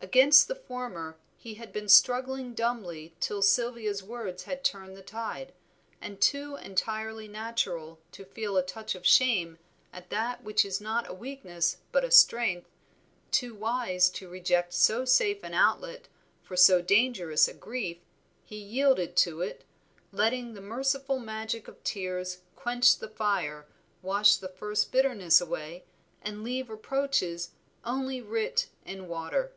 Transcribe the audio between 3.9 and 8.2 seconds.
words had turned the tide, and too entirely natural